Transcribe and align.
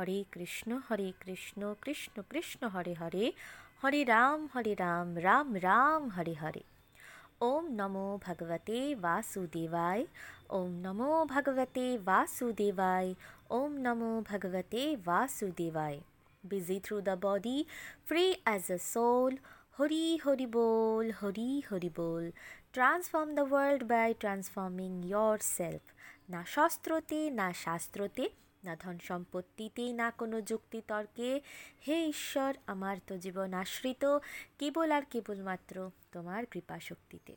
হরে 0.00 0.18
কৃষ্ণ 0.32 0.70
হরে 0.90 1.08
কৃষ্ণ 1.20 1.60
কৃষ্ণ 1.82 2.22
কৃষ্ণ 2.30 2.60
হরে 2.68 2.94
হরে 2.94 3.24
হরে 3.82 4.00
রাম 4.04 4.38
হরে 4.54 4.72
রাম 4.74 5.08
রাম 5.18 5.48
রাম 5.56 6.02
হরে 6.08 6.34
হরে 6.34 6.62
ওম 7.40 7.64
নমো 7.70 8.06
ভগবতে 8.26 8.78
বাসুদেবায় 8.94 10.04
ওম 10.50 10.70
নমো 10.82 11.12
ভগবতে 11.24 11.86
বাসুদেবায় 11.98 13.10
ওম 13.50 13.72
নমো 13.78 14.12
ভগবতে 14.20 14.82
বাসুদেবায় 15.06 15.98
busy 16.44 16.78
through 16.78 17.02
the 17.02 17.16
body, 17.18 17.58
free 18.04 18.32
as 18.46 18.70
a 18.70 18.78
soul. 18.78 19.32
Hari 19.72 20.18
Hari 20.18 20.46
Bol, 20.46 21.12
Hari 21.12 21.64
Hari 21.68 21.90
Bol. 21.90 22.24
Transform 22.72 23.34
the 23.34 23.44
world 23.44 23.82
by 23.86 24.08
transforming 24.14 24.96
yourself. 25.04 25.82
না 26.30 26.42
শস্ত্রতে 26.46 27.18
না 27.30 27.48
শাস্ত্রতে 27.64 28.24
না 28.64 28.76
ধন 28.76 28.98
সম্পত্তিতে, 28.98 29.92
না 29.92 30.10
কোনো 30.10 30.40
যুক্তিতর্কে। 30.40 31.40
হে 31.88 32.06
ঈশ্বর, 32.06 32.54
আমার 32.66 32.96
তো 33.06 33.18
জীবন 33.18 33.52
আশ্রিত, 33.52 34.18
কেবল 34.58 34.92
আর 34.92 35.02
কেবলমাত্র 35.10 35.90
তোমার 36.12 36.46
কৃপা 36.46 36.80
শক্তিতে 36.80 37.36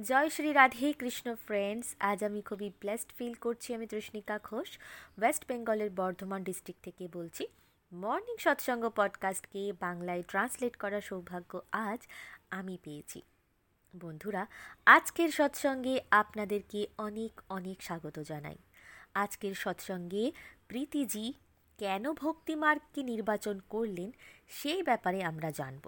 জয় 0.00 0.30
শ্রী 0.30 0.52
রাধে 0.52 0.92
কৃষ্ণ 0.92 1.34
ফ্রেন্ডস 1.34 1.94
আজ 2.00 2.24
আমি 2.24 2.42
খুবই 2.42 2.70
ব্লেসড 2.80 3.12
ফিল 3.18 3.34
করছি 3.34 3.74
আমি 3.74 3.86
তৃষ্ণিকা 3.86 4.38
ঘোষ 4.44 4.78
ওয়েস্ট 5.18 5.44
বেঙ্গলের 5.48 5.90
বর্ধমান 5.90 6.44
ডিস্ট্রিক্ট 6.44 6.84
থেকে 6.84 7.08
বলছি। 7.12 7.46
মর্নিং 7.92 8.36
সৎসঙ্গ 8.38 8.88
পডকাস্টকে 8.88 9.72
বাংলায় 9.80 10.22
ট্রান্সলেট 10.22 10.76
করার 10.76 11.00
সৌভাগ্য 11.00 11.62
আজ 11.72 12.06
আমি 12.50 12.78
পেয়েছি। 12.82 13.22
বন্ধুরা, 14.00 14.46
আজকের 14.86 15.28
সৎসঙ্গে 15.28 16.00
আপনাদেরকে 16.10 16.86
অনেক 16.98 17.40
অনেক 17.48 17.82
স্বাগত 17.82 18.18
জানাই। 18.18 18.56
আজকের 19.14 19.54
সৎসঙ্গে 19.54 20.32
প্রীতিজি 20.68 21.32
কেন 21.78 22.12
ভক্তি 22.12 22.54
মার্গকে 22.54 23.02
নির্বাচন 23.02 23.60
করলেন 23.68 24.10
সেই 24.48 24.82
ব্যাপারে 24.82 25.22
আমরা 25.22 25.50
জানব। 25.50 25.84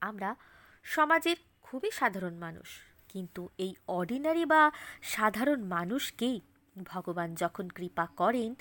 আমরা 0.00 0.36
সমাজের 0.82 1.36
খুবই 1.62 1.90
সাধারণ 1.90 2.34
মানুষ, 2.34 2.68
কিন্তু 3.08 3.48
এই 3.58 3.74
অর্ডিনারি 3.88 4.44
বা 4.44 4.70
সাধারণ 5.02 5.60
মানুষকেই 5.64 6.40
ভগবান 6.76 7.34
যখন 7.34 7.68
কৃপা 7.68 8.06
করেন, 8.16 8.54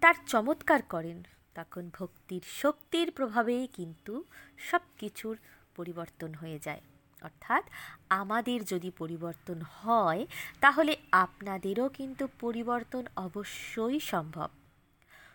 তার 0.00 0.14
চমৎকার 0.26 0.82
করেন, 0.82 1.22
তখন 1.54 1.90
ভক্তির 1.94 2.42
শক্তির 2.46 3.10
প্রভাবেই 3.10 3.66
কিন্তু 3.72 4.24
সব 4.58 4.80
কিছুর 4.98 5.36
পরিবর্তন 5.76 6.34
হয়ে 6.34 6.58
যায়। 6.58 6.80
অর্থাৎ 7.22 7.64
আমাদের 8.08 8.64
যদি 8.64 8.90
পরিবর্তন 8.90 9.62
হয়, 9.62 10.26
তাহলে 10.60 10.96
আপনাদেরও 11.12 11.88
কিন্তু 11.88 12.28
পরিবর্তন 12.40 13.04
অবশ্যই 13.16 14.00
সম্ভব। 14.00 14.48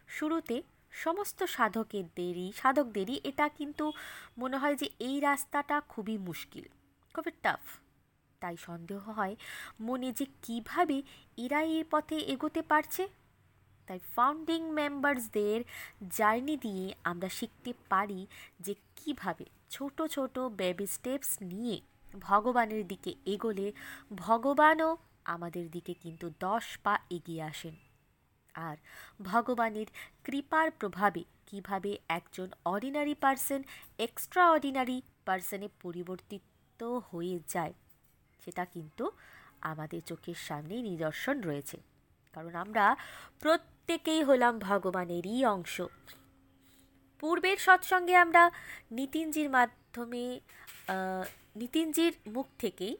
শুরুতে 0.07 0.61
সমস্ত 0.91 1.43
সাধকেরদেরই 1.43 2.51
সাধকদেরই 2.55 3.19
এটা 3.23 3.49
কিন্তু 3.49 3.93
মনে 4.37 4.57
হয় 4.57 4.75
যে 4.75 4.89
এই 4.99 5.19
রাস্তাটা 5.19 5.81
খুবই 5.81 6.17
মুশকিল, 6.17 6.65
খুবই 7.15 7.31
টাফ 7.41 7.59
তাই 8.41 8.57
সন্দেহ 8.57 9.09
হয়, 9.09 9.35
মনে 9.79 10.11
যে 10.11 10.25
কীভাবে 10.41 11.01
এরা 11.37 11.61
এই 11.61 11.83
পথে 11.91 12.17
এগোতে 12.17 12.61
পারছে? 12.61 13.07
তাই 13.87 13.99
ফাউন্ডিং 14.15 14.61
মেম্বার্সদের 14.71 15.63
জার্নি 16.17 16.57
দিয়ে 16.57 16.93
আমরা 17.03 17.29
শিখতে 17.29 17.73
পারি 17.89 18.27
যে 18.59 18.75
কীভাবে 18.95 19.45
ছোট 19.71 19.97
ছোট 20.15 20.35
বেবি 20.61 20.87
স্টেপস 20.87 21.31
নিয়ে 21.41 21.77
ভগবানের 22.19 22.83
দিকে 22.87 23.11
এগোলে 23.25 23.67
ভগবানও 24.15 24.89
আমাদের 25.25 25.65
দিকে 25.71 25.93
কিন্তু 25.93 26.25
দশ 26.39 26.65
পা 26.83 26.93
এগিয়ে 27.09 27.43
আসেন। 27.43 27.75
আর 28.55 28.77
ভগবানের 29.21 29.87
কৃপার 30.23 30.67
প্রভাবে 30.71 31.21
কীভাবে 31.47 31.91
একজন 32.09 32.49
অর্ডিনারি 32.65 33.15
পার্সন 33.15 33.61
এক্সট্রা 33.97 34.43
অর্ডিনারি 34.51 34.97
পার্সনে 35.25 35.67
পরিবর্তিত 35.83 36.81
হয়ে 37.09 37.37
যায়, 37.53 37.73
সেটা 38.43 38.63
কিন্তু 38.65 39.05
আমাদের 39.71 40.01
চোখের 40.01 40.37
সামনেই 40.47 40.81
নিদর্শন 40.81 41.35
রয়েছে। 41.41 41.77
কারণ 42.33 42.53
আমরা 42.55 42.85
প্রত্যেকেই 43.39 44.21
হলাম 44.23 44.53
ভগবানেরই 44.59 45.45
অংশ। 45.45 45.75
পূর্বের 47.21 47.57
সৎসঙ্গে 47.65 48.15
আমরা 48.15 48.43
নিতিনজির 48.99 49.49
মাধ্যমে 49.49 50.23
নিতিনজির 51.61 52.13
মুখ 52.35 52.47
থেকেই 52.59 52.95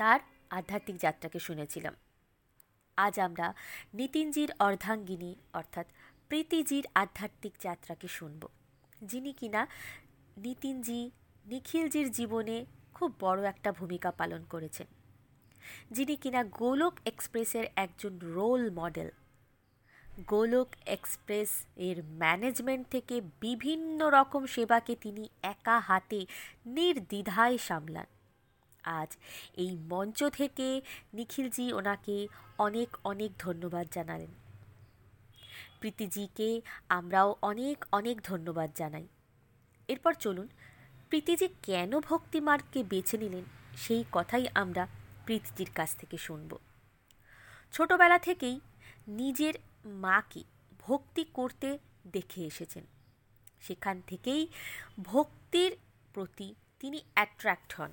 তার 0.00 0.20
আধ্যাত্মিক 0.58 0.96
যাত্রাকে 1.04 1.38
শুনেছিলাম। 1.46 1.94
আজ 2.96 3.14
আমরা 3.26 3.46
নিতিনজির 3.94 4.50
অর্ধাঙ্গিনী, 4.66 5.32
অর্থাৎ 5.52 5.86
প্রীতিজির 6.28 6.84
আধ্যাত্মিক 6.94 7.54
যাত্রাকে 7.60 8.08
শুনব, 8.08 8.42
যিনি 9.02 9.32
কিনা 9.40 9.62
নিতিনজি 10.46 11.00
নিখিলজির 11.46 12.08
জীবনে 12.10 12.56
খুব 12.94 13.10
বড় 13.20 13.40
একটা 13.52 13.70
ভূমিকা 13.72 14.10
পালন 14.20 14.42
করেছেন, 14.52 14.88
যিনি 15.90 16.14
কিনা 16.22 16.40
গোলক 16.60 16.94
এক্সপ্রেসের 17.10 17.66
একজন 17.84 18.12
রোল 18.36 18.62
মডেল। 18.80 19.10
গোলক 20.20 20.68
এক্সপ্রেস 20.86 21.66
এর 21.76 22.02
ম্যানেজমেন্ট 22.02 22.88
থেকে 22.90 23.20
বিভিন্ন 23.40 24.08
রকম 24.08 24.46
সেবাকে 24.46 24.96
তিনি 25.00 25.28
একা 25.42 25.80
হাতে 25.80 26.26
নির্দ্বিধায় 26.66 27.58
সামলান। 27.58 28.06
আজ 28.82 29.16
এই 29.54 29.76
মঞ্চ 29.80 30.24
থেকে 30.24 30.82
নিখিলজি 31.14 31.72
ওনাকে 31.72 32.28
অনেক 32.58 32.96
অনেক 33.04 33.30
ধন্যবাদ 33.38 33.86
জানালেন। 33.92 34.28
প্রীতিজিকে 35.80 36.60
আমরাও 36.88 37.36
অনেক 37.42 37.84
অনেক 37.92 38.20
ধন্যবাদ 38.20 38.70
জানাই। 38.74 39.08
এরপর 39.88 40.14
চলুন, 40.14 40.48
প্রীতিজি 41.08 41.48
কেন 41.62 42.00
ভক্তিমার্গকে 42.00 42.82
বেছে 42.82 43.18
নিলেন 43.18 43.44
সেই 43.76 44.04
কথাই 44.12 44.46
আমরা 44.54 44.86
প্রীতিজির 45.26 45.70
কাছ 45.74 45.96
থেকে 45.96 46.18
শুনব। 46.18 46.58
ছোটবেলা 47.72 48.18
থেকেই 48.18 48.60
নিজের 49.08 49.54
মাকে 49.84 50.44
ভক্তি 50.78 51.24
করতে 51.24 51.78
দেখে 52.06 52.44
এসেছেন। 52.44 52.84
সেখান 53.60 54.02
থেকেই 54.06 54.46
ভক্তির 55.02 55.76
প্রতি 56.12 56.54
তিনি 56.80 57.02
অ্যাট্রাক্ট 57.14 57.74
হন। 57.74 57.92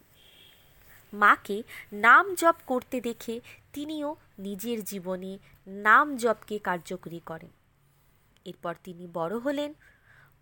মাকে 1.13 1.63
নাম 1.93 2.35
জপ 2.35 2.55
করতে 2.65 3.01
দেখে 3.01 3.41
তিনিও 3.73 4.15
নিজের 4.39 4.83
জীবনে 4.83 5.39
নাম 5.67 6.17
জপকে 6.17 6.59
কার্যকরী 6.59 7.19
করেন। 7.19 7.49
এরপর 8.45 8.75
তিনি 8.83 9.07
বড় 9.13 9.37
হলেন। 9.37 9.73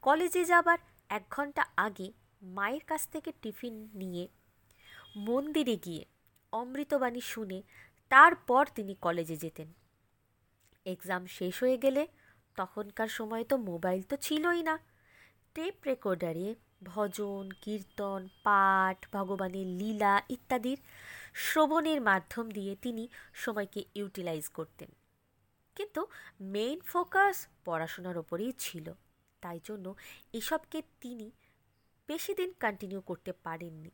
কলেজে 0.01 0.45
যাবার 0.45 0.77
এক 1.09 1.23
ঘণ্টা 1.31 1.65
আগে 1.77 2.11
মায়ের 2.41 2.81
কাছ 2.87 3.07
থেকে 3.07 3.31
টিফিন 3.41 3.89
নিয়ে 3.93 4.27
মন্দিরে 5.15 5.75
গিয়ে 5.75 6.05
অমৃতবাণী 6.51 7.21
শুনে 7.21 7.61
তারপর 8.09 8.67
তিনি 8.75 8.95
কলেজে 8.95 9.37
যেতেন। 9.37 9.73
এক্সাম 10.93 11.25
শেষ 11.25 11.55
হয়ে 11.63 11.77
গেলে 11.77 12.07
তখনকার 12.55 13.07
সময় 13.07 13.43
তো 13.43 13.57
মোবাইল 13.57 14.01
তো 14.01 14.15
ছিলই 14.17 14.63
না। 14.63 14.79
টেপ 15.53 15.75
রেকর্ডারে 15.85 16.55
ভজন, 16.83 17.49
কীর্তন, 17.61 18.27
পাঠ, 18.43 18.97
ভগবানের 19.13 19.67
লীলা 19.67 20.21
ইত্যাদির 20.29 20.79
শ্রবণের 21.33 22.01
মাধ্যম 22.01 22.51
দিয়ে 22.51 22.75
তিনি 22.75 23.07
সময়কে 23.33 23.85
ইউটিলাইজ 23.95 24.49
করতেন। 24.49 24.89
কিন্তু 25.75 26.07
মেইন 26.41 26.79
ফোকাস 26.79 27.47
পড়াশোনার 27.65 28.17
ওপরেই 28.17 28.53
ছিল। 28.57 28.93
তাই 29.41 29.59
জন্য 29.63 29.95
এসবকে 30.33 30.81
তিনি 31.01 31.31
বেশি 32.07 32.33
দিন 32.33 32.53
কন্টিনিউ 32.59 33.01
করতে 33.01 33.31
পারেননি। 33.45 33.91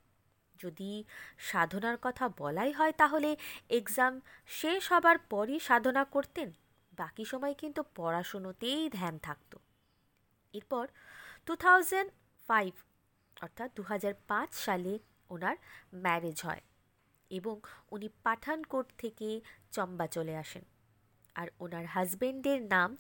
যদি 0.59 1.03
সাধনার 1.37 1.97
কথা 2.01 2.29
বলাই 2.37 2.71
হয় 2.71 2.91
তাহলে 2.91 3.37
এক্সাম 3.69 4.21
শেষ 4.47 4.91
হবার 4.91 5.17
পরই 5.17 5.59
সাধনা 5.59 6.03
করতেন। 6.03 6.51
বাকি 6.97 7.23
সময় 7.25 7.55
কিন্তু 7.61 7.81
পড়াশুনোতেই 7.95 8.89
ধ্যান 8.89 9.15
থাকতো। 9.17 9.57
এরপর 10.53 10.85
টু 11.45 11.53
থাউজেন্ড 11.55 12.09
ফাইভ 12.49 12.71
অর্থাৎ 13.41 13.69
দু 13.75 13.83
পাঁচ 14.27 14.49
সালে 14.65 14.93
ওনার 15.29 15.55
ম্যারেজ 15.93 16.37
হয় 16.41 16.63
এবং 17.31 17.55
উনি 17.91 18.07
পাঠানকোট 18.23 18.87
থেকে 18.97 19.41
চম্বা 19.71 20.07
চলে 20.07 20.33
আসেন। 20.37 20.63
আর 21.35 21.47
ওনার 21.59 21.85
হাজবেন্ডের 21.85 22.61
নাম 22.61 22.97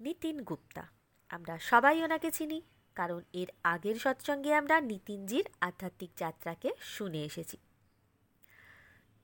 নিতিন 0.00 0.36
গুপ্তা। 0.42 0.84
আমরা 1.30 1.54
সবাই 1.70 1.96
ওনাকে 2.02 2.30
চিনি, 2.30 2.58
কারণ 2.96 3.20
এর 3.32 3.48
আগের 3.62 3.94
সৎসঙ্গে 3.94 4.50
আমরা 4.54 4.76
নিতিনজির 4.80 5.46
আধ্যাত্মিক 5.60 6.10
যাত্রাকে 6.16 6.70
শুনে 6.80 7.20
এসেছি। 7.24 7.56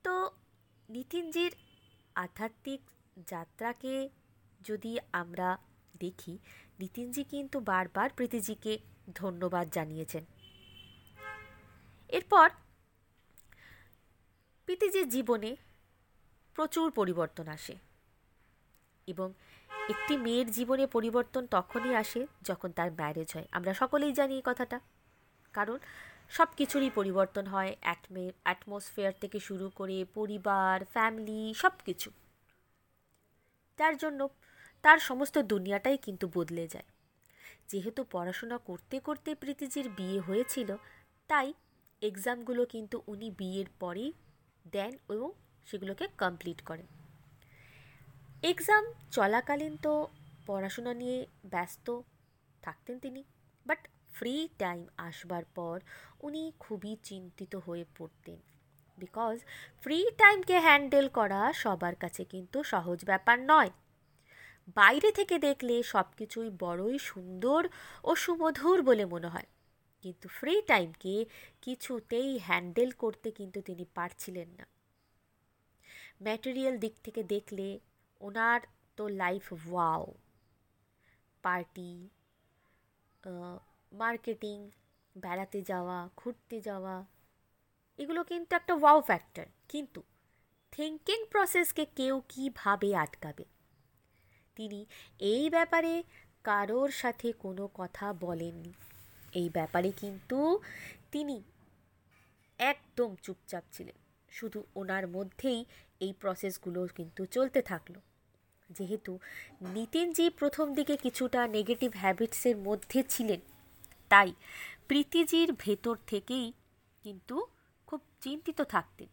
তো 0.05 0.15
নিতিনজির 0.89 1.53
আধ্যাত্মিক 2.15 2.81
যাত্রাকে 3.27 4.09
যদি 4.61 4.99
আমরা 5.13 5.59
দেখি, 5.99 6.39
নিতিনজি 6.81 7.25
কিন্তু 7.25 7.61
বারবার 7.61 8.11
প্রীতিজিকে 8.11 8.79
ধন্যবাদ 9.15 9.71
জানিয়েছেন। 9.71 10.25
এরপর 12.09 12.51
প্রীতিজির 14.65 15.09
জীবনে 15.09 15.57
প্রচুর 16.55 16.91
পরিবর্তন 16.91 17.49
আসে 17.49 17.75
এবং 19.07 19.33
একটি 19.89 20.17
মেয়ের 20.17 20.51
জীবনে 20.51 20.87
পরিবর্তন 20.87 21.47
তখনই 21.47 21.95
আসে 21.95 22.27
যখন 22.43 22.73
তার 22.73 22.93
ম্যারেজ 22.93 23.33
হয়। 23.35 23.49
আমরা 23.53 23.75
সকলেই 23.75 24.13
জানি 24.13 24.35
এই 24.35 24.43
কথাটা। 24.45 24.81
কারণ 25.53 25.79
সব 26.29 26.47
কিছুরই 26.57 26.91
পরিবর্তন 26.95 27.47
হয়। 27.47 27.77
অ্যাটমসফিয়ার 27.81 29.13
থেকে 29.21 29.41
শুরু 29.41 29.71
করে 29.75 30.05
পরিবার 30.15 30.85
ফ্যামিলি 30.85 31.55
সব 31.55 31.71
কিছু 31.85 32.11
তার 33.81 33.95
জন্য 33.97 34.29
তার 34.85 34.99
সমস্ত 34.99 35.37
দুনিয়াটাই 35.39 35.97
কিন্তু 35.97 36.27
বদলে 36.35 36.65
যায়। 36.69 36.89
যেহেতু 37.69 38.01
পড়াশোনা 38.11 38.59
করতে 38.59 38.97
করতে 39.01 39.31
প্রীতিজির 39.35 39.87
বিয়ে 39.89 40.19
হয়েছিল, 40.21 40.71
তাই 41.31 41.49
এক্সামগুলো 42.03 42.63
কিন্তু 42.67 42.97
উনি 43.07 43.29
বিয়ের 43.31 43.69
পরেই 43.79 44.11
দেন 44.73 44.93
এবং 45.09 45.29
সেগুলোকে 45.67 46.05
কমপ্লিট 46.19 46.59
করেন। 46.63 46.87
এক্সাম 48.43 48.85
চলাকালীন 49.11 49.75
তো 49.77 49.93
পড়াশোনা 50.47 50.93
নিয়ে 50.95 51.19
ব্যস্ত 51.45 51.87
থাকতেন 52.63 52.97
তিনি, 52.99 53.21
বাট 53.67 53.81
ফ্রি 54.13 54.35
টাইম 54.59 54.83
আসবার 54.97 55.45
পর 55.55 55.77
উনি 56.21 56.43
খুবই 56.61 56.93
চিন্তিত 57.03 57.53
হয়ে 57.67 57.85
পড়তেন। 57.99 58.39
বিকজ 59.05 59.37
ফ্রি 59.83 59.99
টাইমকে 60.21 60.57
হ্যান্ডেল 60.67 61.07
করা 61.19 61.41
সবার 61.63 61.95
কাছে 62.03 62.23
কিন্তু 62.33 62.59
সহজ 62.73 62.99
ব্যাপার 63.05 63.37
নয়। 63.53 63.71
বাইরে 64.79 65.11
থেকে 65.19 65.37
দেখলে 65.39 65.75
সব 65.93 66.07
কিছুই 66.19 66.49
বড়ই 66.63 66.97
সুন্দর 67.11 67.63
ও 68.05 68.11
সুমধুর 68.15 68.79
বলে 68.89 69.05
মনে 69.05 69.29
হয়। 69.35 69.49
কিন্তু 70.05 70.27
ফ্রি 70.29 70.55
টাইমকে 70.63 71.15
কিছুতেই 71.65 72.31
হ্যান্ডেল 72.39 72.91
করতে 73.03 73.29
কিন্তু 73.39 73.59
তিনি 73.69 73.85
পারছিলেন 73.95 74.49
না। 74.59 74.67
ম্যাটেরিয়াল 76.23 76.75
দিক 76.79 76.95
থেকে 77.05 77.23
দেখলে 77.35 77.67
ওনার 78.21 78.61
তো 78.99 79.05
লাইফ 79.23 79.45
ওয়াও 79.53 80.05
পার্টি 81.45 81.93
মার্কেটিং 83.93 84.59
বেড়াতে 85.17 85.59
যাওয়া, 85.63 85.99
ঘুরতে 86.17 86.57
যাওয়া 86.61 86.97
এগুলো 88.01 88.21
কিন্তু 88.25 88.57
একটা 88.57 88.75
ওয়াও 88.75 89.01
ফ্যাক্টর 89.01 89.47
কিন্তু 89.69 90.01
থিঙ্কিং 90.73 91.19
প্রসেসকে 91.25 91.85
কেউ 91.97 92.15
কীভাবে 92.29 92.97
আটকাবে? 92.97 93.45
তিনি 94.57 94.81
এই 95.19 95.51
ব্যাপারে 95.51 95.93
কারোর 96.45 96.91
সাথে 96.91 97.33
কোনো 97.33 97.69
কথা 97.75 98.07
বলেননি। 98.21 98.73
এই 99.33 99.49
ব্যাপারে 99.49 99.91
কিন্তু 99.93 100.39
তিনি 101.13 101.37
একদম 102.59 103.11
চুপচাপ 103.23 103.65
ছিলেন। 103.73 103.99
শুধু 104.31 104.59
ওনার 104.75 105.05
মধ্যেই 105.09 105.61
এই 106.01 106.13
প্রসেসগুলো 106.21 106.81
কিন্তু 106.97 107.27
চলতে 107.27 107.61
থাকল। 107.63 107.95
যেহেতু 108.71 109.13
নিতিনজি 109.61 110.27
প্রথম 110.31 110.67
দিকে 110.75 110.95
কিছুটা 110.97 111.41
নেগেটিভ 111.49 111.91
হ্যাবিটসের 111.97 112.57
মধ্যে 112.57 112.99
ছিলেন, 113.09 113.41
তাই 114.11 114.31
প্রীতিজির 114.89 115.53
ভেতর 115.59 115.97
থেকেই 116.07 116.53
কিন্তু 117.03 117.37
খুব 117.91 118.01
চিন্তিত 118.21 118.61
থাকতেন। 118.63 119.09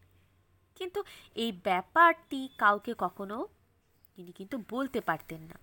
কিন্তু 0.74 1.04
এই 1.34 1.52
ব্যাপারটি 1.52 2.48
কাউকে 2.58 2.94
কখনো 2.98 3.46
তিনি 4.16 4.32
কিন্তু 4.32 4.56
বলতে 4.70 5.00
পারতেন 5.00 5.40
না। 5.40 5.58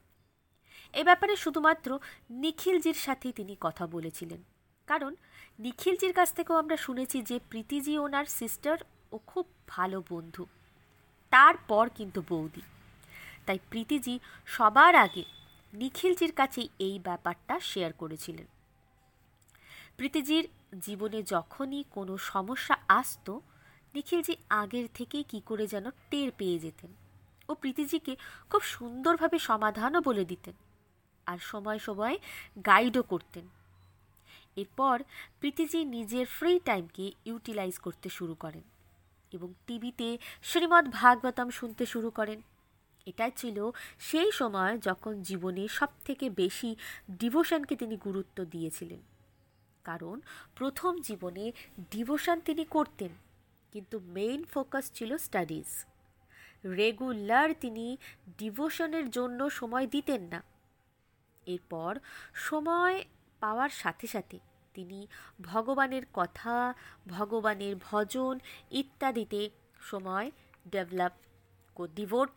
এ 0.94 1.04
ব্যাপারে 1.04 1.36
শুধুমাত্র 1.36 2.00
নিখিলজির 2.30 2.94
সাথেই 2.94 3.32
তিনি 3.32 3.58
কথা 3.62 3.88
বলেছিলেন। 3.88 4.44
কারণ 4.88 5.16
নিখিলজির 5.60 6.14
কাছ 6.14 6.34
থেকেও 6.34 6.56
আমরা 6.56 6.78
শুনেছি 6.78 7.22
যে 7.22 7.40
প্রীতিজি 7.50 7.98
ওনার 7.98 8.26
সিস্টার 8.26 8.78
ও 9.12 9.18
খুব 9.28 9.46
ভালো 9.68 10.04
বন্ধু। 10.10 10.46
তারপর 11.30 11.90
কিন্তু 11.96 12.20
বৌদি। 12.30 12.62
তাই 13.46 13.60
প্রীতিজি 13.70 14.20
সবার 14.46 14.96
আগে 14.96 15.24
নিখিলজির 15.74 16.32
কাছে 16.32 16.62
এই 16.80 17.00
ব্যাপারটা 17.00 17.60
শেয়ার 17.60 17.94
করেছিলেন। 17.94 18.48
প্রীতিজির 19.98 20.48
জীবনে 20.80 21.24
যখনই 21.24 21.84
কোনো 21.92 22.18
সমস্যা 22.18 22.78
আসতো, 22.88 23.42
নিখিলজি 23.94 24.36
আগের 24.50 24.88
থেকেই 24.94 25.24
কি 25.24 25.42
করে 25.46 25.68
যেন 25.68 25.90
টের 26.10 26.32
পেয়ে 26.38 26.60
যেতেন 26.60 26.90
ও 27.50 27.54
প্রীতিজিকে 27.54 28.16
খুব 28.50 28.62
সুন্দরভাবে 28.62 29.40
সমাধানও 29.40 30.02
বলে 30.02 30.26
দিতেন 30.26 30.54
আর 31.26 31.38
সময় 31.38 31.80
সময় 31.80 32.18
গাইডও 32.66 33.04
করতেন। 33.04 33.48
এরপর 34.56 35.04
প্রীতিজি 35.40 35.86
নিজের 35.86 36.26
ফ্রি 36.26 36.60
টাইমকে 36.60 37.12
ইউটিলাইজ 37.26 37.78
করতে 37.78 38.10
শুরু 38.10 38.36
করেন 38.36 38.62
এবং 39.32 39.54
টিভিতে 39.68 40.18
শ্রীমদ্ 40.44 40.92
ভাগবতম 40.92 41.50
শুনতে 41.50 41.86
শুরু 41.86 42.10
করেন। 42.10 42.42
এটাই 43.06 43.32
ছিল 43.36 43.72
সেই 44.00 44.32
সময় 44.32 44.78
যখন 44.78 45.22
জীবনে 45.22 45.68
সবথেকে 45.68 46.30
বেশি 46.30 46.76
ডিভোশনকে 47.12 47.76
তিনি 47.76 47.98
গুরুত্ব 47.98 48.46
দিয়েছিলেন। 48.46 49.15
কারণ 49.86 50.16
প্রথম 50.56 50.92
জীবনে 51.08 51.46
ডিভোশন 51.92 52.38
তিনি 52.40 52.64
করতেন, 52.66 53.12
কিন্তু 53.74 53.96
মেইন 54.16 54.42
ফোকাস 54.44 54.86
ছিল 54.92 55.12
স্টাডিজ 55.18 55.70
রেগুলার 56.80 57.50
তিনি 57.60 57.86
ডিভোশনের 58.38 59.08
জন্য 59.10 59.40
সময় 59.50 59.88
দিতেন 59.88 60.22
না। 60.34 60.40
এরপর 61.48 61.92
সময় 62.48 62.96
পাওয়ার 63.42 63.72
সাথে 63.82 64.08
সাথে 64.08 64.38
তিনি 64.76 65.00
ভগবানের 65.42 66.06
কথা, 66.14 66.56
ভগবানের 67.08 67.76
ভজন 67.88 68.34
ইত্যাদিতে 68.72 69.42
সময় 69.82 70.28
ডেভেলপ 70.72 71.14
ডিভোট 71.96 72.34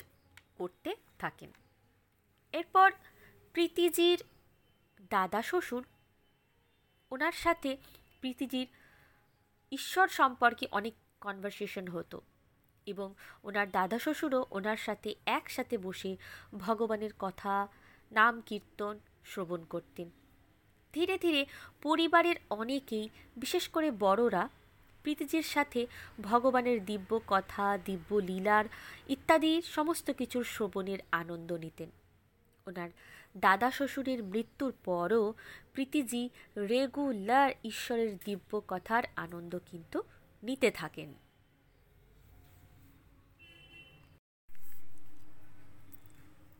করতে 0.58 0.90
থাকেন। 1.18 1.50
এরপর 2.54 2.88
প্রীতিজির 3.54 4.20
দাদা 5.10 5.40
শ্বশুর 5.42 5.84
ওনার 7.10 7.32
সাথে 7.32 7.76
প্রীতিজির 8.20 8.66
ঈশ্বর 9.72 10.08
সম্পর্কে 10.08 10.68
অনেক 10.70 10.94
কনভারসেশন 11.20 11.86
হতো 11.86 12.20
এবং 12.86 13.14
ওনার 13.44 13.70
দাদা 13.70 13.98
শ্বশুরও 13.98 14.46
ওনার 14.50 14.76
সাথে 14.76 15.14
একসাথে 15.26 15.78
বসে 15.78 16.16
ভগবানের 16.58 17.10
কথা, 17.18 17.68
নাম, 18.12 18.42
কীর্তন 18.46 18.98
শ্রবণ 19.24 19.64
করতেন। 19.64 20.10
ধীরে 20.92 21.18
ধীরে 21.18 21.46
পরিবারের 21.82 22.36
অনেকেই, 22.50 23.08
বিশেষ 23.36 23.68
করে 23.68 23.90
বড়রা, 23.90 24.48
প্রীতিজির 25.02 25.42
সাথে 25.42 25.86
ভগবানের 26.22 26.84
দিব্য 26.84 27.20
কথা, 27.26 27.78
দিব্য 27.84 28.14
লীলার 28.14 28.64
ইত্যাদি 29.08 29.62
সমস্ত 29.62 30.10
কিছুর 30.10 30.44
শ্রবণের 30.44 30.98
আনন্দ 31.12 31.52
নিতেন। 31.52 31.90
ওনার 32.66 32.90
দাদা 33.40 33.68
শ্বশুরের 33.70 34.20
মৃত্যুর 34.24 34.72
পরও 34.84 35.24
প্রীতিজি 35.72 36.22
রেগুলার 36.56 37.50
ঈশ্বরের 37.64 38.12
দিব্য 38.24 38.50
কথার 38.68 39.04
আনন্দ 39.16 39.52
কিন্তু 39.70 39.98
নিতে 40.42 40.70
থাকেন। 40.70 41.14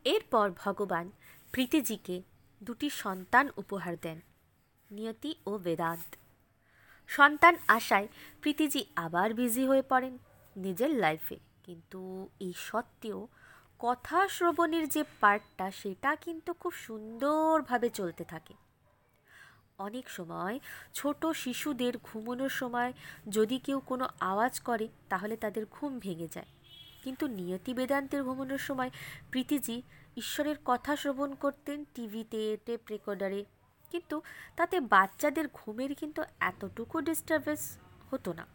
এরপর 0.05 0.47
ভগবান 0.65 1.07
প্রীতিজিকে 1.53 2.17
দুটি 2.63 2.89
সন্তান 2.91 3.47
উপহার 3.57 3.95
দেন, 4.03 4.19
নিয়তি 4.91 5.31
ও 5.47 5.53
বেদান্ত। 5.59 6.11
সন্তান 7.09 7.55
আশায় 7.69 8.09
প্রীতিজি 8.41 8.81
আবার 8.97 9.29
বিজি 9.35 9.65
হয়ে 9.67 9.85
পড়েন 9.89 10.19
নিজের 10.57 10.91
লাইফে 10.91 11.37
কিন্তু 11.63 12.29
এই 12.41 12.53
সত্ত্বেও 12.57 13.29
কথা 13.79 14.29
শ্রবণের 14.29 14.89
যে 14.89 15.05
পার্টটা, 15.21 15.71
সেটা 15.71 16.17
কিন্তু 16.17 16.53
খুব 16.53 16.73
সুন্দরভাবে 16.73 17.89
চলতে 17.89 18.25
থাকে। 18.25 18.55
অনেক 19.79 20.11
সময় 20.11 20.61
ছোট 20.95 21.27
শিশুদের 21.27 21.99
ঘুমানোর 22.03 22.49
সময় 22.49 22.93
যদি 23.29 23.59
কেউ 23.59 23.81
কোনো 23.81 24.09
আওয়াজ 24.21 24.61
করে, 24.61 24.89
তাহলে 25.09 25.37
তাদের 25.37 25.67
ঘুম 25.71 25.99
ভেঙে 25.99 26.29
যায়। 26.33 26.47
কিন্তু 27.05 27.27
নিয়তি 27.27 27.75
বেদান্তের 27.75 28.25
ঘুমানোর 28.25 28.59
সময় 28.59 28.91
প্রীতিজি 29.31 29.83
ঈশ্বরের 30.17 30.57
কথা 30.65 30.97
শ্রবণ 30.97 31.35
করতেন 31.35 31.85
টিভিতে, 31.95 32.57
টেপ 32.67 32.81
রেকর্ডারে। 32.91 33.45
কিন্তু 33.91 34.23
তাতে 34.57 34.81
বাচ্চাদের 34.81 35.49
ঘুমের 35.53 35.95
কিন্তু 35.95 36.23
এতটুকু 36.41 37.01
ডিস্টারবেন্স 37.01 37.79
হতো 38.11 38.33
না। 38.33 38.47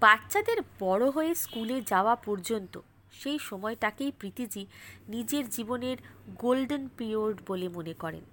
বাচ্চাদের 0.00 0.56
বড় 0.80 1.10
হয়ে 1.10 1.34
স্কুলে 1.34 1.82
যাওয়া 1.82 2.16
পর্যন্ত 2.16 2.80
সেই 3.12 3.38
সময়টাকেই 3.38 4.12
প্রীতিজি 4.12 4.66
নিজের 5.08 5.48
জীবনের 5.48 5.96
গোল্ডেন 6.28 6.88
পিরিয়ড 6.88 7.40
বলে 7.46 7.68
মনে 7.68 7.94
করেন। 7.94 8.24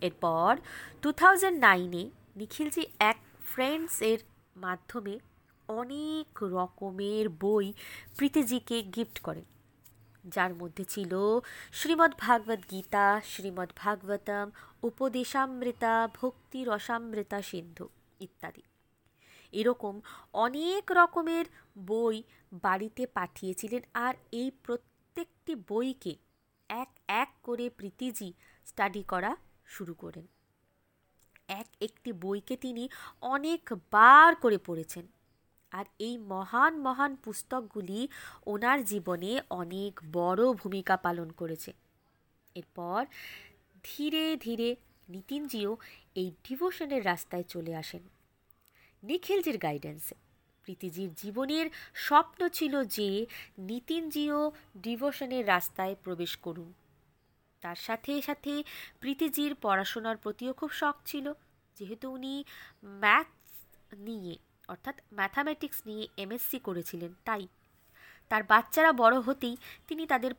এরপর 0.00 0.56
টু 1.02 1.12
থাউজেন্ড 1.12 1.58
নাইনে 1.60 2.10
নিখিলজি 2.36 2.86
এক 2.98 3.16
ফ্রেন্ডসের 3.44 4.18
মাধ্যমে 4.56 5.18
অনেক 5.68 6.42
রকমের 6.42 7.28
বই 7.28 7.72
প্রীতিজিকে 8.16 8.82
গিফট 8.82 9.20
করেন। 9.20 9.44
যার 10.24 10.54
মধ্যে 10.54 10.84
ছিল 10.84 11.16
শ্রীমদ্ 11.72 12.12
ভাগবত 12.18 12.58
গীতা, 12.70 13.20
শ্রীমদ্ 13.24 13.70
ভাগবতম, 13.76 14.50
উপদেশামৃতা, 14.82 16.08
ভক্তি 16.14 16.64
রসামৃতা 16.64 17.42
সিন্ধু 17.42 17.88
ইত্যাদি। 18.20 18.62
এরকম 19.52 20.00
অনেক 20.32 20.92
রকমের 20.92 21.44
বই 21.86 22.22
বাড়িতে 22.52 23.06
পাঠিয়েছিলেন 23.06 23.82
আর 23.94 24.14
এই 24.32 24.50
প্রত্যেকটি 24.50 25.54
বইকে 25.54 26.16
এক 26.68 26.88
এক 27.08 27.28
করে 27.42 27.70
প্রীতিজি 27.70 28.32
স্টাডি 28.64 29.02
করা 29.02 29.36
শুরু 29.64 29.94
করেন। 29.94 30.26
এক 31.48 31.66
একটি 31.80 32.12
বইকে 32.12 32.56
তিনি 32.56 32.88
অনেকবার 33.20 34.34
করে 34.34 34.58
পড়েছেন 34.58 35.06
আর 35.70 35.84
এই 35.98 36.18
মহান 36.18 36.78
মহান 36.78 37.16
পুস্তকগুলি 37.16 38.08
ওনার 38.46 38.84
জীবনে 38.84 39.40
অনেক 39.50 40.00
বড় 40.12 40.52
ভূমিকা 40.52 40.96
পালন 40.96 41.30
করেছে। 41.30 41.72
এরপর 42.54 43.06
ধীরে 43.84 44.36
ধীরে 44.36 44.76
নিতিনজিও 45.08 45.76
এই 46.14 46.32
ডিভোশনের 46.48 47.04
রাস্তায় 47.04 47.42
চলে 47.42 47.76
আসেন। 47.76 48.02
নিখিলজির 49.02 49.58
গাইডেন্সে 49.58 50.14
প্রীতিজির 50.64 51.10
জীবনের 51.14 51.66
স্বপ্ন 51.94 52.48
ছিল 52.48 52.84
যে 52.84 53.26
নিতিনজিও 53.58 54.52
ডিভোশনের 54.76 55.44
রাস্তায় 55.46 55.94
প্রবেশ 56.04 56.36
করুন 56.36 56.72
তার 57.62 57.76
সাথে 57.76 58.22
সাথে 58.22 58.52
প্রীতিজির 59.00 59.54
পড়াশোনার 59.54 60.16
প্রতিও 60.16 60.52
খুব 60.52 60.70
শখ 60.70 60.96
ছিল। 61.06 61.32
যেহেতু 61.76 62.06
উনি 62.10 62.34
ম্যাথস 63.02 63.52
নিয়ে, 63.98 64.36
অর্থাৎ 64.68 64.96
ম্যাথামেটিক্স 65.12 65.78
নিয়ে 65.86 66.08
এমএসসি 66.16 66.58
করেছিলেন, 66.58 67.14
তাই 67.24 67.48
তার 68.28 68.42
বাচ্চারা 68.42 68.92
বড় 68.92 69.16
হতেই 69.20 69.56
তিনি 69.88 70.06
তাদের 70.06 70.32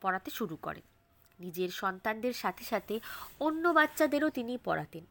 পড়াতে 0.00 0.30
শুরু 0.30 0.56
করেন। 0.56 0.82
নিজের 1.40 1.70
সন্তানদের 1.70 2.32
সাথে 2.32 2.64
সাথে 2.64 2.94
অন্য 3.40 3.68
বাচ্চাদেরও 3.68 4.30
তিনি 4.30 4.58
পড়াতেন। 4.64 5.04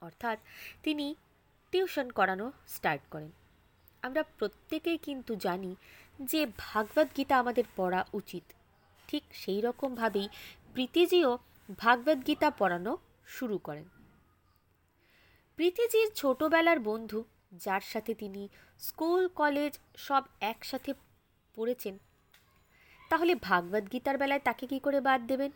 অর্থাৎ 0.00 0.38
তিনি 0.82 1.14
টিউশন 1.72 2.10
করানো 2.10 2.46
স্টার্ট 2.68 3.02
করেন। 3.10 3.30
আমরা 4.02 4.22
প্রত্যেকেই 4.22 4.98
কিন্তু 4.98 5.36
জানি 5.36 5.76
যে 6.20 6.46
ভাগবত 6.58 7.08
গীতা 7.16 7.38
আমাদের 7.38 7.64
পড়া 7.76 8.04
উচিত। 8.12 8.42
ঠিক 9.08 9.22
সেই 9.32 9.60
রকমভাবেই 9.60 10.28
প্রীতিজিও 10.72 11.38
ভাগবত 11.78 12.18
গীতা 12.26 12.50
পড়ানো 12.50 12.96
শুরু 13.26 13.58
করেন। 13.58 13.84
প্রীতিজির 15.56 16.08
ছোটবেলার 16.14 16.80
বন্ধু, 16.80 17.24
যার 17.52 17.80
সাথে 17.80 18.14
তিনি 18.14 18.48
স্কুল, 18.78 19.28
কলেজ 19.28 19.78
সব 19.96 20.22
একসাথে 20.40 20.94
পড়েছেন, 21.54 21.98
তাহলে 23.10 23.34
ভাগবত 23.34 23.92
গীতার 23.92 24.18
বেলায় 24.18 24.40
তাকে 24.40 24.66
কি 24.66 24.78
করে 24.78 25.00
বাদ 25.00 25.26
দেবেন? 25.26 25.50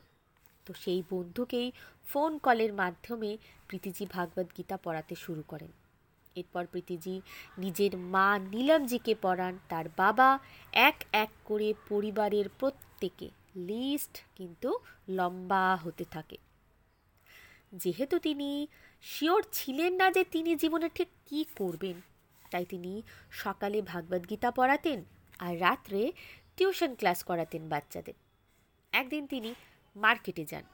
তো 0.66 0.74
সেই 0.74 1.02
বন্ধুকেই 1.10 1.72
ফোন 2.06 2.38
কলের 2.38 2.72
মাধ্যমে 2.72 3.38
প্রীতিজি 3.68 4.06
ভাগবত 4.06 4.48
গীতা 4.56 4.76
পড়াতে 4.76 5.14
শুরু 5.14 5.42
করেন। 5.48 5.85
এরপর 6.36 6.66
প্রীতিজি 6.66 7.20
নিজের 7.58 7.96
মা 7.96 8.38
নীলমজিকে 8.38 9.14
পড়ান, 9.22 9.58
তার 9.68 9.84
বাবা 9.96 10.38
এক 10.72 11.04
এক 11.12 11.28
করে 11.44 11.74
পরিবারের 11.88 12.44
প্রত্যেকে। 12.58 13.30
লিস্ট 13.56 14.18
কিন্তু 14.36 14.78
লম্বা 15.08 15.76
হতে 15.76 16.04
থাকে। 16.04 16.38
যেহেতু 17.72 18.18
তিনি 18.18 18.68
শিওর 19.02 19.44
ছিলেন 19.52 19.94
না 19.94 20.10
যে 20.10 20.24
তিনি 20.24 20.56
জীবনে 20.56 20.88
ঠিক 20.88 21.08
কী 21.26 21.44
করবেন, 21.58 22.00
তাই 22.50 22.64
তিনি 22.64 23.02
সকালে 23.30 23.82
ভাগবত 23.82 24.30
গীতা 24.30 24.50
পড়াতেন 24.50 25.04
আর 25.38 25.60
রাত্রে 25.60 26.12
টিউশন 26.56 26.94
ক্লাস 26.94 27.24
করাতেন 27.24 27.68
বাচ্চাদের। 27.68 28.14
একদিন 28.92 29.26
তিনি 29.26 29.54
মার্কেটে 29.96 30.44
যান। 30.44 30.64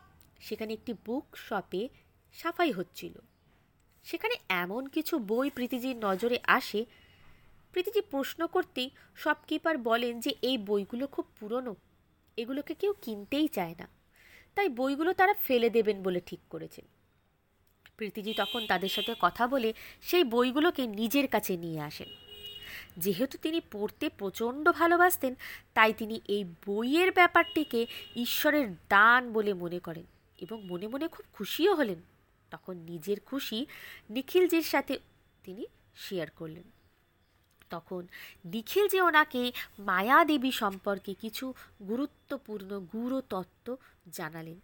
সেখানে 0.41 0.73
একটি 0.73 0.95
বুক 1.07 1.37
শপে 1.37 1.89
সাফাই 2.33 2.71
হচ্ছিল। 2.71 3.19
সেখানে 4.03 4.35
এমন 4.49 4.87
কিছু 4.87 5.19
বই 5.19 5.51
প্রীতিজির 5.51 5.97
নজরে 5.97 6.41
আসে, 6.47 6.85
প্রীতিজি 7.73 8.01
প্রশ্ন 8.01 8.47
করতেই 8.47 8.91
শপকিপার 9.17 9.79
বলেন 9.79 10.21
যে, 10.21 10.35
এই 10.43 10.59
বইগুলো 10.59 11.07
খুব 11.07 11.25
পুরনো। 11.41 11.77
এগুলোকে 12.37 12.75
কেউ 12.75 12.95
কিনতেই 13.03 13.49
চায় 13.49 13.75
না। 13.79 13.89
তাই 14.55 14.69
বইগুলো 14.69 15.13
তারা 15.13 15.35
ফেলে 15.35 15.71
দেবেন 15.71 16.03
বলে 16.03 16.21
ঠিক 16.27 16.41
করেছেন। 16.51 16.85
প্রীতিজি 17.97 18.35
তখন 18.35 18.67
তাদের 18.67 18.89
সাথে 18.89 19.15
কথা 19.21 19.47
বলে 19.47 19.75
সেই 20.03 20.25
বইগুলোকে 20.25 20.87
নিজের 20.87 21.29
কাছে 21.29 21.57
নিয়ে 21.57 21.81
আসেন। 21.81 22.09
যেহেতু 22.97 23.39
তিনি 23.39 23.61
পড়তে 23.73 24.09
প্রচণ্ড 24.09 24.73
ভালোবাসতেন, 24.73 25.35
তাই 25.75 25.93
তিনি 25.93 26.21
এই 26.29 26.45
বইয়ের 26.67 27.13
ব্যাপারটিকে 27.13 27.87
ঈশ্বরের 28.17 28.75
দান 28.75 29.33
বলে 29.33 29.55
মনে 29.55 29.79
করেন 29.79 30.05
এবং 30.39 30.65
মনে 30.65 30.89
মনে 30.89 31.09
খুব 31.09 31.27
খুশিও 31.33 31.75
হলেন। 31.75 32.12
তখন 32.53 32.75
নিজের 32.91 33.19
খুশি 33.21 33.59
নিখিলজির 34.11 34.67
সাথে 34.73 34.95
তিনি 35.45 35.65
শেয়ার 35.97 36.29
করলেন। 36.31 36.67
তখন 37.71 38.03
নিখিল 38.45 38.85
যে 38.89 39.01
ওনাকে 39.01 39.43
মায়া 39.79 40.19
দেবী 40.25 40.53
সম্পর্কে 40.63 41.13
কিছু 41.15 41.47
গুরুত্বপূর্ণ 41.89 42.71
গুরু 42.93 43.19
তত্ত্ব 43.31 43.69
জানালেন, 44.13 44.59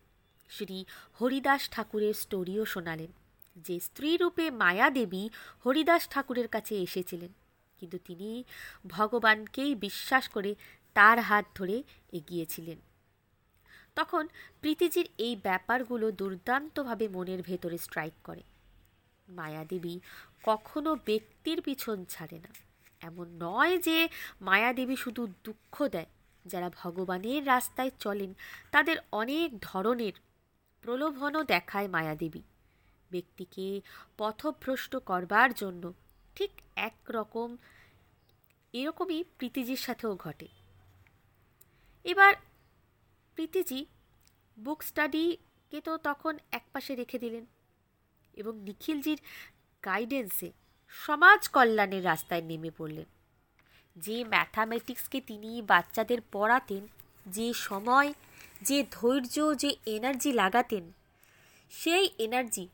শ্রী 0.50 0.78
হরিদাস 1.18 1.62
ঠাকুরের 1.71 2.14
স্টোরিও 2.14 2.64
শোনালেন, 2.64 3.11
যে 3.57 3.76
স্ত্রীরূপে 3.80 4.47
মায়া 4.62 4.88
দেবী 4.90 5.25
হরিদাস 5.64 6.02
ঠাকুরের 6.09 6.49
কাছে 6.49 6.75
এসেছিলেন। 6.87 7.33
কিন্তু 7.80 7.99
তিনি 8.04 8.28
ভগবানকেই 8.87 9.73
বিশ্বাস 9.87 10.25
করে 10.28 10.50
তার 10.95 11.18
হাত 11.18 11.45
ধরে 11.54 11.76
এগিয়েছিলেন। 12.12 12.78
তখন 13.99 14.28
প্রীতিজির 14.61 15.09
এই 15.19 15.37
ব্যাপারগুলো 15.37 16.11
দুর্দান্তভাবে 16.11 17.09
মনের 17.09 17.43
ভেতরে 17.43 17.78
স্ট্রাইক 17.78 18.12
করে। 18.25 18.43
মায়াদেবী 19.28 20.00
কখনো 20.43 20.95
ব্যক্তির 20.95 21.62
পিছন 21.62 22.05
ছাড়ে 22.05 22.38
না। 22.38 22.49
এমন 23.00 23.26
নয় 23.40 23.78
যে 23.78 24.09
মায়াদেবী 24.40 24.97
শুধু 24.97 25.28
দুঃখ 25.45 25.88
দেয়। 25.88 26.07
যারা 26.47 26.71
ভগবানের 26.83 27.47
রাস্তায় 27.47 27.90
চলেন, 27.99 28.35
তাদের 28.71 28.97
অনেক 29.12 29.59
ধরনের 29.61 30.12
প্রলোভনও 30.83 31.45
দেখায় 31.45 31.88
মায়াদেবী। 31.88 32.43
ব্যক্তিকে 33.11 33.81
পথভ্রষ্ট 34.19 34.97
করবার 34.97 35.55
জন্য 35.55 35.93
ঠিক 36.35 36.50
একরকম, 36.76 37.57
এরকমই 38.73 39.25
প্রীতিজির 39.38 39.76
সাথেও 39.76 40.17
ঘটে। 40.17 40.49
এবার 42.05 42.35
প্রীতিজি 43.38 43.87
বুক 44.59 44.83
স্টাডিকে 44.83 45.80
তো 45.80 45.97
তখন 45.97 46.38
একপাশে 46.52 46.95
রেখে 46.95 47.18
দিলেন 47.18 47.47
এবং 48.35 48.59
নিখিলজির 48.59 49.18
গাইডেন্সে 49.83 50.52
সমাজ 50.88 51.49
কল্যাণের 51.49 52.04
রাস্তায় 52.04 52.42
নেমে 52.42 52.71
পড়লেন। 52.78 53.04
যে 53.97 54.25
ম্যাথামেটিক্সকে 54.25 55.21
তিনি 55.21 55.62
বাচ্চাদের 55.62 56.21
পড়াতেন, 56.33 56.87
যে 57.26 57.52
সময়, 57.52 58.12
যে 58.62 58.85
ধৈর্য, 58.90 59.57
যে 59.57 59.76
এনার্জি 59.87 60.33
লাগাতেন, 60.33 60.92
সেই 61.71 62.11
এনার্জি 62.18 62.68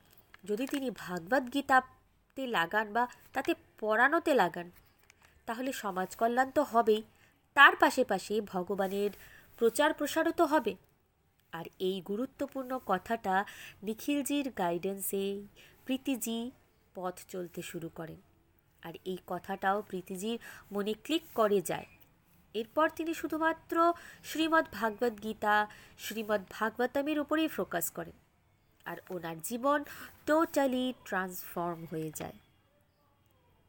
যদি 0.45 0.67
তিনি 0.67 0.91
ভাগবত 0.91 1.55
গীতাতে 1.55 2.47
লাগান 2.47 2.93
বা 2.93 3.07
তাতে 3.33 3.55
পড়ানোতে 3.81 4.35
লাগান, 4.35 4.71
তাহলে 5.47 5.73
সমাজ 5.73 6.17
কল্যাণ 6.17 6.51
তো 6.51 6.63
হবেই। 6.63 7.03
তার 7.55 7.77
পাশে 7.77 8.05
পাশে 8.05 8.41
ভগবানের 8.41 9.11
প্রচার 9.59 9.95
প্রসারও 9.95 10.33
তো 10.33 10.45
হবে। 10.45 10.77
আর 11.53 11.65
এই 11.79 12.01
গুরুত্বপূর্ণ 12.01 12.79
কথাটা 12.87 13.45
নিখিলজির 13.83 14.51
গাইডেন্সে 14.51 15.47
প্রীতিজি 15.85 16.51
পথ 16.95 17.21
চলতে 17.29 17.63
শুরু 17.63 17.89
করেন। 17.89 18.21
আর 18.83 18.93
এই 19.05 19.19
কথাটাও 19.27 19.83
প্রীতিজির 19.83 20.39
মনে 20.73 20.95
ক্লিক 20.95 21.23
করে 21.35 21.61
যায়। 21.61 21.87
এরপর 22.55 22.91
তিনি 22.91 23.15
শুধুমাত্র 23.15 23.93
শ্রীমদ্ 24.25 24.67
ভাগবত 24.73 25.23
গীতা, 25.23 25.67
শ্রীমদ্ 25.99 26.43
ভাগবতমের 26.51 27.19
উপরেই 27.19 27.49
ফোকাস 27.49 27.91
করেন। 27.91 28.13
আর 28.85 28.97
ওনার 29.11 29.41
জীবন 29.41 29.85
টোটালি 30.27 30.95
ট্রান্সফর্ম 31.05 31.87
হয়ে 31.91 32.13
যায়। 32.15 32.33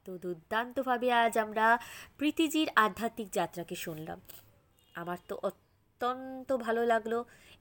তো 0.06 0.18
দুর্দান্তভাবে 0.18 1.12
আজ 1.12 1.38
আমরা 1.38 1.80
প্রীতিজির 2.18 2.70
আধ্যাত্মিক 2.76 3.30
যাত্রাকে 3.32 3.76
শুনলাম। 3.76 4.22
আমার 4.94 5.18
তো 5.28 5.36
অত্যন্ত 6.06 6.50
ভালো 6.66 6.82
লাগল 6.86 7.14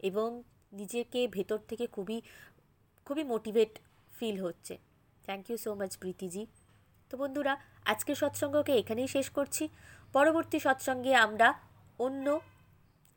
এবং 0.09 0.29
নিজেকে 0.79 1.21
ভেতর 1.37 1.61
থেকে 1.71 1.85
খুবই 1.87 2.19
খুবই 3.07 3.25
মোটিভেট 3.33 3.73
ফিল 4.19 4.37
হচ্ছে। 4.47 4.75
Thank 5.25 5.45
you 5.51 5.57
so 5.65 5.71
much 5.75 5.93
Pritiji 6.03 6.43
তো 7.11 7.15
বন্ধুরা, 7.23 7.53
আজকের 7.93 8.17
সৎসঙ্গকে 8.21 8.73
এখানেই 8.81 9.09
শেষ 9.15 9.27
করছি। 9.37 9.65
পরবর্তী 10.13 10.59
সৎসঙ্গে 10.67 11.13
আমরা 11.27 11.49
অন্য 11.99 12.27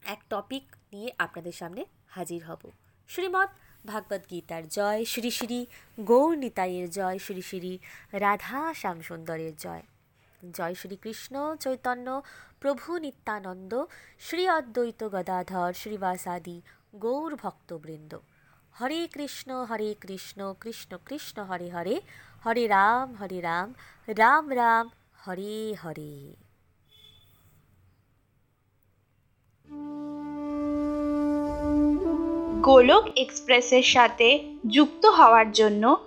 এক 0.01 0.19
টপিক 0.29 0.65
নিয়ে 0.93 1.09
আপনাদের 1.25 1.55
সামনে 1.59 1.81
হাজির 2.15 2.41
হব। 2.49 2.61
শ্রীমৎ 3.09 3.49
ভাগবত 3.91 4.23
গীতার 4.31 4.63
জয়, 4.77 5.01
শ্রী 5.11 5.29
শ্রী 5.39 5.59
গৌর 6.09 6.31
নিতাইয়ের 6.43 6.87
জয়, 6.97 7.17
শ্রী 7.25 7.41
শ্রী 7.49 7.73
রাধা 8.23 8.61
শ্যামসুন্দরের 8.73 9.55
জয়। 9.65 9.83
জয় 10.57 10.75
শ্রীকৃষ্ণ 10.81 11.35
চৈতন্য 11.63 12.07
প্রভু 12.59 12.97
নিত্যানন্দ, 12.97 13.85
শ্রী 14.19 14.49
অদ্বৈত 14.49 15.09
গদাধর 15.09 15.73
শ্রীবাসাদি, 15.73 16.61
গৌর 16.95 17.35
ভক্তবৃন্দ। 17.35 18.17
হরে 18.79 19.07
কৃষ্ণ 19.13 19.65
হরে 19.69 19.95
কৃষ্ণ 20.01 20.53
কৃষ্ণ 20.61 20.97
কৃষ্ণ, 21.05 21.43
হরে 21.43 21.69
হরে 21.69 22.01
হরে 22.45 22.67
রাম 22.67 23.15
হরে 23.15 23.41
রাম 23.41 23.73
রাম 24.07 24.53
রাম, 24.53 24.89
হরে 25.27 25.75
হরে। 25.83 26.35
গোলক 32.61 33.05
এক্সপ্রেসের 33.15 33.83
সাথে 33.83 34.57
যুক্ত 34.69 35.05
হওয়ার 35.05 35.51
জন্য 35.51 36.06